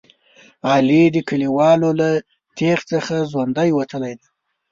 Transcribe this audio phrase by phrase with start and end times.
[0.71, 2.09] علي د کلیوالو له
[2.57, 4.27] تېغ څخه ژوندی وتلی دی.